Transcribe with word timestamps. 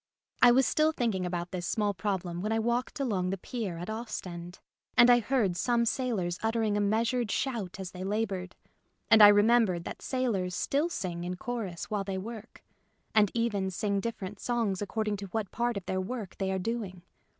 I 0.41 0.49
was 0.49 0.65
still 0.65 0.91
thinking 0.91 1.27
about 1.27 1.51
this 1.51 1.67
small 1.67 1.93
problem 1.93 2.41
when 2.41 2.51
I 2.51 2.57
walked 2.57 2.99
along 2.99 3.29
the 3.29 3.37
pier 3.37 3.77
at 3.77 3.87
Ostend; 3.87 4.59
and 4.97 5.11
I 5.11 5.19
heard 5.19 5.55
some 5.55 5.85
sailors 5.85 6.39
uttering 6.41 6.75
a 6.75 6.79
measured 6.81 7.29
shout 7.29 7.79
as 7.79 7.91
they 7.91 8.03
laboured, 8.03 8.55
and 9.11 9.21
I 9.21 9.27
remembered 9.27 9.83
that 9.83 10.01
sailors 10.01 10.55
still 10.55 10.89
sing 10.89 11.23
in 11.23 11.35
chorus 11.35 11.91
while 11.91 12.03
they 12.03 12.17
work, 12.17 12.63
and 13.13 13.29
even 13.35 13.69
sing 13.69 13.99
dif 13.99 14.17
ferent 14.17 14.39
songs 14.39 14.81
according 14.81 15.17
to 15.17 15.27
what 15.27 15.51
part 15.51 15.77
of 15.77 15.85
their 15.85 16.01
work 16.01 16.35
they 16.39 16.51
are 16.51 16.57
doing. 16.57 17.03